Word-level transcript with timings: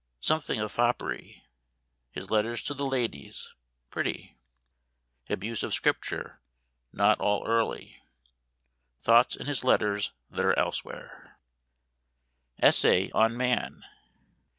_.Something 0.25 0.59
of 0.59 0.71
foppery. 0.71 1.43
His 2.09 2.31
letters 2.31 2.63
to 2.63 2.73
the 2.73 2.87
ladies 2.87 3.53
pretty. 3.91 4.35
Abuse 5.29 5.61
of 5.61 5.75
Scripture 5.75 6.39
not 6.91 7.19
all 7.19 7.45
early. 7.45 8.01
Thoughts 8.99 9.35
in 9.35 9.45
his 9.45 9.63
letters 9.63 10.11
that 10.31 10.43
are 10.43 10.57
elsewhere. 10.57 11.37
ESSAY 12.63 13.11
ON 13.11 13.37
MAN. 13.37 13.85